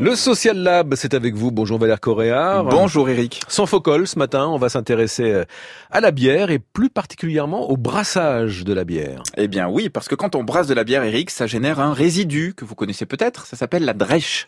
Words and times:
Le 0.00 0.14
Social 0.14 0.56
Lab, 0.56 0.94
c'est 0.94 1.12
avec 1.12 1.34
vous. 1.34 1.50
Bonjour 1.50 1.76
Valère 1.76 1.98
Correa. 1.98 2.62
Bonjour 2.62 3.08
Eric. 3.08 3.42
Sans 3.48 3.66
faux 3.66 3.80
col, 3.80 4.06
ce 4.06 4.16
matin, 4.16 4.46
on 4.46 4.56
va 4.56 4.68
s'intéresser 4.68 5.32
euh, 5.32 5.44
à 5.90 6.00
la 6.00 6.12
bière 6.12 6.52
et 6.52 6.60
plus 6.60 6.88
particulièrement 6.88 7.68
au 7.68 7.76
brassage 7.76 8.62
de 8.62 8.72
la 8.72 8.84
bière. 8.84 9.24
Eh 9.36 9.48
bien 9.48 9.66
oui, 9.68 9.88
parce 9.88 10.06
que 10.06 10.14
quand 10.14 10.36
on 10.36 10.44
brasse 10.44 10.68
de 10.68 10.74
la 10.74 10.84
bière, 10.84 11.02
Eric, 11.02 11.30
ça 11.30 11.48
génère 11.48 11.80
un 11.80 11.92
résidu 11.92 12.54
que 12.56 12.64
vous 12.64 12.76
connaissez 12.76 13.06
peut-être. 13.06 13.46
Ça 13.46 13.56
s'appelle 13.56 13.84
la 13.84 13.92
drèche. 13.92 14.46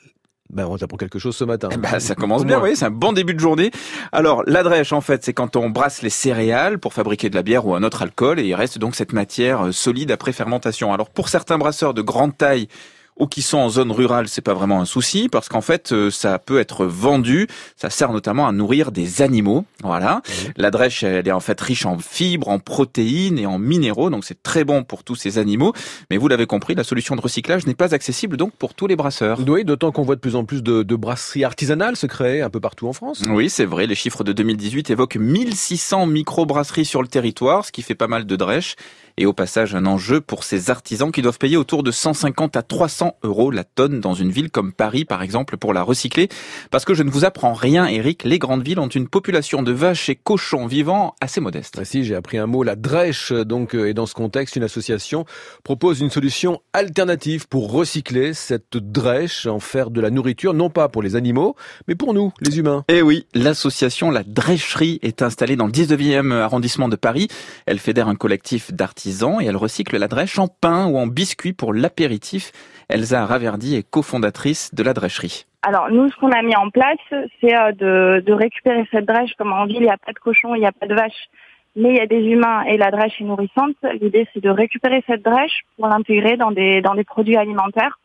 Ben, 0.51 0.67
on 0.67 0.77
apprend 0.77 0.97
quelque 0.97 1.19
chose 1.19 1.35
ce 1.35 1.43
matin. 1.43 1.69
Eh 1.73 1.77
ben, 1.79 1.99
ça 1.99 2.15
commence 2.15 2.45
bien, 2.45 2.61
oui, 2.61 2.77
c'est 2.77 2.85
un 2.85 2.93
bon 2.93 3.13
début 3.13 3.35
de 3.35 3.41
journée. 3.41 3.73
Alors, 4.13 4.45
la 4.47 4.63
drèche, 4.63 4.93
en 4.93 5.01
fait, 5.01 5.25
c'est 5.25 5.33
quand 5.33 5.57
on 5.57 5.69
brasse 5.69 6.03
les 6.03 6.11
céréales 6.11 6.79
pour 6.79 6.93
fabriquer 6.93 7.29
de 7.29 7.35
la 7.35 7.43
bière 7.43 7.67
ou 7.67 7.75
un 7.75 7.83
autre 7.83 8.03
alcool, 8.03 8.39
et 8.39 8.45
il 8.45 8.55
reste 8.55 8.79
donc 8.79 8.95
cette 8.95 9.13
matière 9.13 9.67
euh, 9.67 9.73
solide 9.73 10.13
après 10.13 10.33
fermentation. 10.33 10.93
Alors, 10.93 11.11
pour 11.11 11.29
certains 11.29 11.59
brasseurs 11.59 11.95
de 11.95 12.03
grande 12.03 12.37
taille, 12.37 12.69
ou 13.17 13.27
qui 13.27 13.43
sont 13.43 13.59
en 13.59 13.69
zone 13.69 13.93
rurale, 13.93 14.29
c'est 14.29 14.41
pas 14.41 14.55
vraiment 14.55 14.81
un 14.81 14.85
souci 14.85 15.29
parce 15.29 15.49
qu'en 15.49 15.61
fait, 15.61 15.93
euh, 15.93 16.11
ça 16.11 16.39
peut 16.39 16.59
être 16.59 16.87
vendu. 16.87 17.49
Ça 17.77 17.91
sert 17.91 18.13
notamment 18.13 18.49
à 18.49 18.53
nourrir 18.53 18.93
des 18.93 19.23
animaux. 19.23 19.65
Voilà. 19.83 20.23
La 20.57 20.71
drèche, 20.71 21.03
elle 21.03 21.29
est 21.29 21.33
en 21.33 21.41
fait 21.41 21.61
riche 21.61 21.87
en 21.87 21.99
fibres, 21.99 22.49
en 22.49 22.59
protéines 22.59 23.39
et 23.39 23.47
en 23.47 23.59
minéraux, 23.59 24.11
donc 24.11 24.25
c'est 24.25 24.43
très 24.43 24.65
bon 24.65 24.85
pour 24.85 25.05
tous 25.05 25.17
ces 25.17 25.39
animaux. 25.39 25.73
Mais 26.11 26.17
vous 26.17 26.29
l'avez 26.29 26.47
compris, 26.47 26.75
la 26.75 26.85
solution 26.85 27.15
de 27.17 27.21
recyclage 27.21 27.67
n'est 27.67 27.75
pas 27.75 27.95
accessible 27.95 28.37
donc 28.37 28.53
pour 28.53 28.75
tous 28.75 28.87
les 28.87 28.97
brasseurs. 28.97 29.39
Oui, 29.47 29.65
d'autant 29.65 29.93
qu'on 29.93 30.03
voit 30.03 30.17
de 30.17 30.21
plus 30.21 30.37
en 30.37 30.45
plus 30.45 30.63
de, 30.63 30.83
de, 30.83 30.97
brasseries 30.97 31.45
artisanales 31.45 31.97
se 31.97 32.07
créer 32.07 32.41
un 32.43 32.51
peu 32.51 32.61
partout 32.61 32.89
en 32.89 32.93
France. 32.93 33.23
Oui, 33.29 33.51
c'est 33.51 33.65
vrai. 33.65 33.87
Les 33.87 33.95
chiffres 33.95 34.25
de 34.25 34.33
2018 34.33 34.91
évoquent 34.91 35.17
1600 35.17 36.07
micro-brasseries 36.07 36.85
sur 36.85 37.03
le 37.03 37.09
territoire, 37.09 37.65
ce 37.65 37.73
qui 37.73 37.83
fait 37.83 37.95
pas 37.95 38.09
mal 38.09 38.27
de 38.27 38.37
drèches. 38.37 38.77
Et 39.17 39.27
au 39.27 39.33
passage, 39.33 39.75
un 39.75 39.87
enjeu 39.87 40.21
pour 40.21 40.45
ces 40.45 40.71
artisans 40.71 41.13
qui 41.13 41.21
doivent 41.21 41.39
payer 41.39 41.57
autour 41.57 41.83
de 41.83 41.91
150 41.91 42.57
à 42.57 42.63
300 42.63 43.10
euros 43.23 43.51
la 43.51 43.65
tonne 43.65 44.01
dans 44.01 44.15
une 44.15 44.31
ville 44.31 44.51
comme 44.51 44.73
Paris, 44.73 45.05
par 45.05 45.23
exemple, 45.23 45.57
pour 45.57 45.73
la 45.73 45.83
recycler. 45.83 46.29
Parce 46.71 46.85
que 46.85 46.95
je 46.95 47.03
ne 47.03 47.11
vous 47.11 47.25
apprends 47.25 47.53
rien, 47.53 47.87
Eric, 47.87 48.25
les 48.25 48.39
grandes 48.39 48.63
villes 48.63 48.81
ont 48.81 48.89
une 48.89 49.09
population 49.09 49.63
de 49.63 49.73
vaches 49.73 50.09
et 50.09 50.17
cochons 50.17 50.67
vivants 50.67 51.15
assez 51.21 51.41
modeste. 51.41 51.77
Ah 51.81 51.85
si, 51.85 52.05
j'ai 52.05 52.15
appris 52.15 52.39
un 52.39 52.47
mot, 52.47 52.63
la 52.63 52.77
drèche, 52.77 53.33
donc, 53.33 53.75
euh, 53.75 53.89
et 53.89 53.95
dans 53.95 54.07
ce 54.07 54.15
contexte, 54.15 54.57
une 54.57 54.63
association 54.63 55.25
propose 55.65 56.01
une 56.01 56.11
solution 56.11 56.61
alternative 56.73 57.49
pour 57.49 57.73
recycler 57.73 58.35
cette 58.35 58.77
drèche, 58.77 59.47
en 59.47 59.61
faire 59.61 59.91
de 59.91 60.01
la 60.01 60.11
nourriture, 60.11 60.55
non 60.55 60.71
pas 60.71 60.89
pour 60.89 61.03
les 61.03 61.17
animaux, 61.17 61.57
mais 61.89 61.95
pour 61.95 62.15
nous, 62.15 62.33
les 62.41 62.59
humains. 62.59 62.85
Eh 62.89 63.03
oui, 63.03 63.27
l'association 63.35 64.11
La 64.11 64.23
Drècherie 64.23 64.99
est 65.03 65.23
installée 65.23 65.57
dans 65.57 65.67
le 65.67 65.73
19e 65.73 66.33
arrondissement 66.33 66.89
de 66.89 66.97
Paris. 66.97 67.29
Elle 67.67 67.79
fédère 67.79 68.09
un 68.09 68.15
collectif 68.15 68.73
d'artisans 68.73 69.39
et 69.41 69.47
elle 69.47 69.57
recycle 69.57 69.97
la 69.97 70.09
drèche 70.09 70.39
en 70.39 70.49
pain 70.49 70.87
ou 70.87 70.99
en 70.99 71.07
biscuit 71.07 71.53
pour 71.53 71.73
l'apéritif. 71.73 72.53
Elsa 72.91 73.25
Raverdi 73.25 73.77
est 73.77 73.89
cofondatrice 73.89 74.75
de 74.75 74.83
la 74.83 74.93
drècherie. 74.93 75.47
Alors 75.63 75.91
nous, 75.91 76.11
ce 76.11 76.17
qu'on 76.17 76.33
a 76.33 76.43
mis 76.43 76.57
en 76.57 76.71
place, 76.71 76.99
c'est 77.41 77.57
euh, 77.57 77.73
de, 77.73 78.23
de, 78.25 78.33
récupérer 78.33 78.87
cette 78.91 79.07
drèche. 79.07 79.33
Comme 79.39 79.53
en 79.53 79.67
ville, 79.67 79.77
il 79.77 79.83
n'y 79.83 79.91
a 79.91 79.99
pas 79.99 80.13
de 80.13 80.19
cochon, 80.19 80.55
il 80.55 80.61
n'y 80.61 80.67
a 80.67 80.73
pas 80.73 80.87
de 80.87 80.95
vache, 80.95 81.29
mais 81.77 81.91
il 81.91 81.97
y 81.97 82.01
a 82.01 82.07
des 82.07 82.23
humains 82.23 82.63
et 82.63 82.77
la 82.77 82.91
drèche 82.91 83.21
est 83.21 83.25
nourrissante. 83.25 83.77
L'idée, 84.01 84.27
c'est 84.33 84.43
de 84.43 84.51
récupérer 84.51 85.05
cette 85.07 85.23
drèche 85.23 85.65
pour 85.77 85.89
l'intégrer 85.89 86.37
dans 86.37 86.51
des, 86.51 86.81
dans 86.81 86.95
des 86.95 87.05
produits 87.05 87.37
alimentaires 87.37 87.99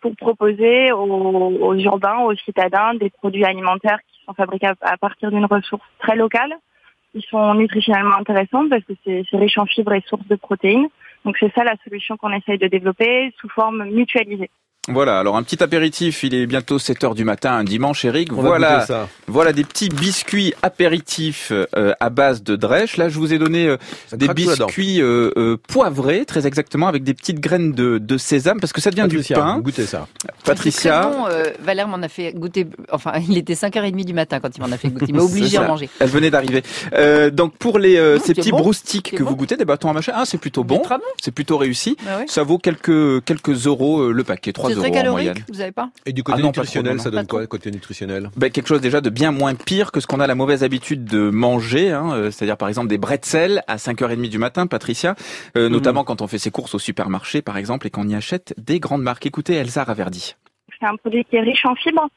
pour 0.00 0.16
proposer 0.16 0.92
aux, 0.92 1.00
aux, 1.00 1.74
urbains, 1.74 2.20
aux 2.20 2.34
citadins, 2.36 2.94
des 2.94 3.10
produits 3.10 3.44
alimentaires 3.44 3.98
qui 4.08 4.24
sont 4.24 4.32
fabriqués 4.32 4.70
à, 4.80 4.96
partir 4.96 5.30
d'une 5.30 5.44
ressource 5.44 5.84
très 5.98 6.16
locale. 6.16 6.54
Ils 7.14 7.24
sont 7.24 7.54
nutritionnellement 7.54 8.16
intéressants 8.16 8.68
parce 8.68 8.84
que 8.84 8.92
c'est 9.04 9.36
riche 9.36 9.58
en 9.58 9.66
fibres 9.66 9.92
et 9.92 10.02
sources 10.06 10.26
de 10.28 10.36
protéines. 10.36 10.88
Donc 11.24 11.36
c'est 11.38 11.52
ça 11.54 11.64
la 11.64 11.76
solution 11.84 12.16
qu'on 12.16 12.32
essaye 12.32 12.58
de 12.58 12.68
développer 12.68 13.32
sous 13.38 13.48
forme 13.48 13.84
mutualisée. 13.84 14.50
Voilà, 14.92 15.18
alors 15.18 15.36
un 15.36 15.42
petit 15.42 15.62
apéritif, 15.62 16.22
il 16.22 16.34
est 16.34 16.46
bientôt 16.46 16.78
7 16.78 17.04
heures 17.04 17.14
du 17.14 17.24
matin, 17.24 17.52
un 17.52 17.64
dimanche, 17.64 18.04
Eric. 18.04 18.32
voilà, 18.32 18.86
voilà 19.26 19.52
des 19.52 19.64
petits 19.64 19.88
biscuits 19.88 20.54
apéritifs 20.62 21.52
euh, 21.52 21.94
à 22.00 22.10
base 22.10 22.42
de 22.42 22.56
drèche. 22.56 22.96
Là, 22.96 23.08
je 23.08 23.18
vous 23.18 23.32
ai 23.32 23.38
donné 23.38 23.66
euh, 23.66 23.76
des 24.12 24.28
biscuits 24.28 25.00
euh, 25.00 25.30
euh, 25.36 25.56
poivrés, 25.68 26.24
très 26.24 26.46
exactement, 26.46 26.88
avec 26.88 27.04
des 27.04 27.14
petites 27.14 27.40
graines 27.40 27.72
de, 27.72 27.98
de 27.98 28.18
sésame, 28.18 28.60
parce 28.60 28.72
que 28.72 28.80
ça 28.80 28.90
devient 28.90 29.02
Patricia, 29.02 29.36
du 29.36 29.42
pain. 29.42 29.58
Goûtez 29.58 29.86
ça. 29.86 30.06
Patricia. 30.44 31.02
Bon, 31.02 31.24
Valère 31.60 31.88
m'en 31.88 32.02
a 32.02 32.08
fait 32.08 32.32
goûter. 32.32 32.66
Enfin, 32.92 33.12
il 33.28 33.36
était 33.38 33.54
5h30 33.54 34.04
du 34.04 34.12
matin 34.12 34.40
quand 34.40 34.56
il 34.56 34.60
m'en 34.60 34.72
a 34.72 34.76
fait 34.76 34.88
goûter. 34.88 35.06
Il 35.08 35.14
m'a 35.14 35.22
obligé 35.30 35.58
à 35.58 35.66
manger. 35.66 35.88
Elle 35.98 36.08
venait 36.08 36.30
d'arriver. 36.30 36.62
donc 37.32 37.56
pour 37.56 37.78
les 37.78 38.18
ces 38.20 38.34
petits 38.34 38.50
bon. 38.50 38.58
broustiques 38.58 39.16
que 39.16 39.22
bon. 39.22 39.30
vous 39.30 39.36
goûtez, 39.36 39.56
des 39.56 39.64
bâtons 39.64 39.90
à 39.90 39.92
machin, 39.92 40.12
ah, 40.14 40.24
c'est 40.24 40.38
plutôt 40.38 40.64
bon. 40.64 40.76
bon. 40.76 40.98
C'est 41.20 41.32
plutôt 41.32 41.56
réussi. 41.58 41.96
Ah 42.08 42.18
ouais. 42.18 42.24
Ça 42.28 42.42
vaut 42.42 42.58
quelques 42.58 43.24
quelques 43.24 43.66
euros 43.66 44.10
le 44.12 44.24
paquet, 44.24 44.52
3 44.52 44.70
euros 44.70 44.79
très 44.80 44.90
en 44.90 44.92
calorique, 44.92 45.26
moyenne. 45.28 45.44
vous 45.48 45.54
savez 45.54 45.72
pas 45.72 45.90
Et 46.06 46.12
du 46.12 46.22
côté 46.22 46.38
Ah 46.38 46.42
non, 46.42 46.48
nutritionnel, 46.48 46.96
trop, 46.96 47.04
ça 47.04 47.10
donne 47.10 47.26
quoi, 47.26 47.46
côté 47.46 47.70
nutritionnel? 47.70 48.30
Ben, 48.36 48.50
quelque 48.50 48.66
chose 48.68 48.80
déjà 48.80 49.00
de 49.00 49.10
bien 49.10 49.30
moins 49.32 49.54
pire 49.54 49.92
que 49.92 50.00
ce 50.00 50.06
qu'on 50.06 50.20
a 50.20 50.26
la 50.26 50.34
mauvaise 50.34 50.64
habitude 50.64 51.04
de 51.04 51.30
manger, 51.30 51.92
hein, 51.92 52.10
euh, 52.12 52.30
c'est-à-dire 52.30 52.56
par 52.56 52.68
exemple 52.68 52.88
des 52.88 52.98
bretzels 52.98 53.62
à 53.68 53.76
5h30 53.76 54.28
du 54.28 54.38
matin, 54.38 54.66
Patricia, 54.66 55.14
euh, 55.56 55.66
Mhm. 55.68 55.72
notamment 55.72 56.04
quand 56.04 56.22
on 56.22 56.26
fait 56.26 56.38
ses 56.38 56.50
courses 56.50 56.74
au 56.74 56.78
supermarché 56.78 57.42
par 57.42 57.56
exemple 57.56 57.86
et 57.86 57.90
qu'on 57.90 58.08
y 58.08 58.14
achète 58.14 58.54
des 58.58 58.80
grandes 58.80 59.02
marques. 59.02 59.26
Écoutez 59.26 59.54
Elsa 59.54 59.84
Raverdi. 59.84 60.34
C'est 60.80 60.86
un 60.86 60.96
produit 60.96 61.24
qui 61.24 61.36
est 61.36 61.40
riche 61.40 61.64
en 61.66 61.74
fibres, 61.74 62.08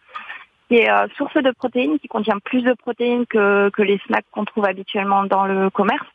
qui 0.69 0.75
est 0.77 0.89
euh, 0.89 1.07
source 1.17 1.35
de 1.35 1.51
protéines, 1.51 1.99
qui 1.99 2.07
contient 2.07 2.39
plus 2.43 2.61
de 2.61 2.73
protéines 2.73 3.25
que, 3.25 3.69
que 3.71 3.81
les 3.81 3.99
snacks 4.07 4.25
qu'on 4.31 4.45
trouve 4.45 4.65
habituellement 4.65 5.25
dans 5.25 5.45
le 5.45 5.69
commerce, 5.69 6.05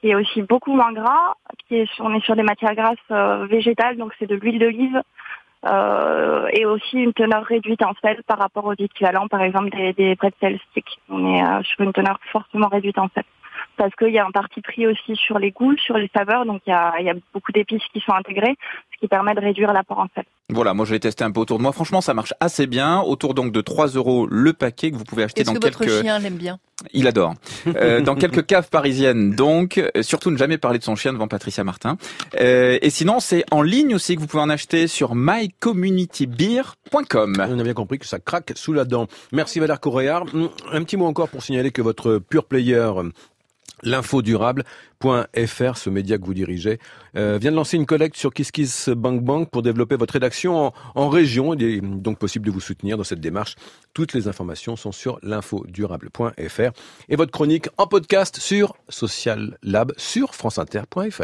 qui 0.00 0.08
est 0.10 0.16
aussi 0.16 0.42
beaucoup 0.42 0.72
moins 0.72 0.92
gras, 0.92 1.34
qui 1.68 1.76
est, 1.76 1.88
on 2.00 2.12
est 2.12 2.24
sur 2.24 2.34
des 2.34 2.42
matières 2.42 2.74
grasses 2.74 2.96
euh, 3.12 3.46
végétales, 3.46 3.96
donc 3.96 4.12
c'est 4.18 4.26
de 4.26 4.34
l'huile 4.34 4.58
d'olive, 4.58 5.00
euh, 5.64 6.48
et 6.52 6.66
aussi 6.66 6.98
une 6.98 7.12
teneur 7.12 7.44
réduite 7.44 7.82
en 7.84 7.92
sel 8.02 8.22
par 8.26 8.38
rapport 8.38 8.64
aux 8.64 8.74
équivalents, 8.76 9.28
par 9.28 9.42
exemple 9.42 9.70
des, 9.70 9.92
des 9.92 10.16
pretzels 10.16 10.58
sticks. 10.70 11.00
On 11.08 11.34
est 11.34 11.42
euh, 11.42 11.62
sur 11.62 11.80
une 11.82 11.92
teneur 11.92 12.18
fortement 12.32 12.68
réduite 12.68 12.98
en 12.98 13.08
sel. 13.14 13.24
Parce 13.76 13.94
qu'il 13.96 14.10
y 14.10 14.18
a 14.18 14.26
un 14.26 14.30
parti 14.30 14.60
pris 14.60 14.86
aussi 14.86 15.16
sur 15.16 15.38
les 15.38 15.50
goûts, 15.50 15.76
sur 15.78 15.96
les 15.96 16.10
saveurs, 16.14 16.44
donc 16.46 16.62
il 16.66 16.70
y 16.70 16.72
a, 16.72 16.94
il 17.00 17.06
y 17.06 17.10
a 17.10 17.14
beaucoup 17.32 17.52
d'épices 17.52 17.82
qui 17.92 18.00
sont 18.00 18.12
intégrées, 18.12 18.56
ce 18.92 18.98
qui 19.00 19.08
permet 19.08 19.34
de 19.34 19.40
réduire 19.40 19.72
l'apport 19.72 20.00
en 20.00 20.06
sel. 20.14 20.24
Voilà, 20.50 20.74
moi 20.74 20.84
je 20.84 20.92
l'ai 20.92 21.00
testé 21.00 21.24
un 21.24 21.30
peu 21.30 21.40
autour 21.40 21.58
de 21.58 21.62
moi. 21.62 21.72
Franchement, 21.72 22.00
ça 22.00 22.14
marche 22.14 22.34
assez 22.40 22.66
bien. 22.66 23.00
Autour 23.00 23.34
donc 23.34 23.52
de 23.52 23.60
3 23.60 23.88
euros 23.88 24.26
le 24.30 24.52
paquet 24.52 24.90
que 24.90 24.96
vous 24.96 25.04
pouvez 25.04 25.24
acheter 25.24 25.44
dans 25.44 25.54
que 25.54 25.64
votre 25.64 25.78
quelques. 25.78 26.02
chien 26.02 26.18
l'aime 26.18 26.36
bien? 26.36 26.58
Il 26.92 27.06
adore. 27.06 27.34
Euh, 27.68 28.00
dans 28.00 28.16
quelques 28.16 28.44
caves 28.44 28.68
parisiennes, 28.68 29.34
donc. 29.34 29.78
Euh, 29.78 30.02
Surtout 30.02 30.30
ne 30.30 30.36
jamais 30.36 30.58
parler 30.58 30.78
de 30.78 30.84
son 30.84 30.96
chien 30.96 31.12
devant 31.12 31.28
Patricia 31.28 31.64
Martin. 31.64 31.96
Euh, 32.40 32.78
et 32.82 32.90
sinon, 32.90 33.20
c'est 33.20 33.44
en 33.50 33.62
ligne 33.62 33.94
aussi 33.94 34.16
que 34.16 34.20
vous 34.20 34.26
pouvez 34.26 34.42
en 34.42 34.50
acheter 34.50 34.88
sur 34.88 35.14
mycommunitybeer.com. 35.14 37.34
On 37.38 37.58
a 37.58 37.62
bien 37.62 37.72
compris 37.72 37.98
que 37.98 38.06
ça 38.06 38.18
craque 38.18 38.52
sous 38.56 38.72
la 38.72 38.84
dent. 38.84 39.06
Merci 39.32 39.60
Valère 39.60 39.80
Correa. 39.80 40.24
Un 40.72 40.82
petit 40.82 40.96
mot 40.96 41.06
encore 41.06 41.28
pour 41.28 41.42
signaler 41.42 41.70
que 41.70 41.82
votre 41.82 42.18
pure 42.18 42.44
player 42.44 42.90
l'infodurable.fr, 43.82 45.76
ce 45.76 45.90
média 45.90 46.18
que 46.18 46.24
vous 46.24 46.34
dirigez, 46.34 46.78
euh, 47.16 47.38
vient 47.38 47.50
de 47.50 47.56
lancer 47.56 47.76
une 47.76 47.86
collecte 47.86 48.16
sur 48.16 48.32
KissKissBankBank 48.32 49.50
pour 49.50 49.62
développer 49.62 49.96
votre 49.96 50.12
rédaction 50.12 50.66
en, 50.66 50.74
en, 50.94 51.08
région. 51.08 51.54
Il 51.54 51.62
est 51.62 51.80
donc 51.80 52.18
possible 52.18 52.46
de 52.46 52.50
vous 52.50 52.60
soutenir 52.60 52.96
dans 52.96 53.04
cette 53.04 53.20
démarche. 53.20 53.56
Toutes 53.94 54.12
les 54.12 54.28
informations 54.28 54.76
sont 54.76 54.92
sur 54.92 55.18
l'infodurable.fr 55.22 56.70
et 57.08 57.16
votre 57.16 57.32
chronique 57.32 57.68
en 57.78 57.86
podcast 57.86 58.38
sur 58.38 58.76
Social 58.88 59.58
Lab 59.62 59.92
sur 59.96 60.34
franceinter.fr. 60.34 61.22